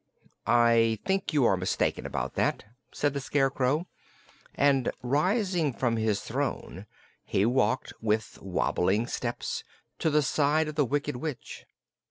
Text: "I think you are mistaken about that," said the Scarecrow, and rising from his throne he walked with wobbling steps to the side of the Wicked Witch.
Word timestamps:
"I 0.47 0.97
think 1.05 1.31
you 1.31 1.45
are 1.45 1.55
mistaken 1.55 2.07
about 2.07 2.33
that," 2.33 2.63
said 2.91 3.13
the 3.13 3.19
Scarecrow, 3.21 3.85
and 4.55 4.89
rising 5.03 5.73
from 5.73 5.97
his 5.97 6.21
throne 6.21 6.87
he 7.23 7.45
walked 7.45 7.93
with 8.01 8.39
wobbling 8.41 9.05
steps 9.05 9.63
to 9.99 10.09
the 10.09 10.23
side 10.23 10.67
of 10.67 10.73
the 10.73 10.85
Wicked 10.85 11.17
Witch. 11.17 11.67